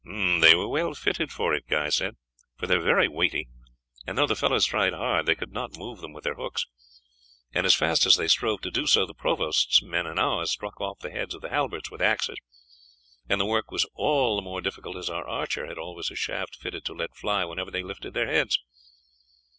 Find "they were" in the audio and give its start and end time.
0.03-0.67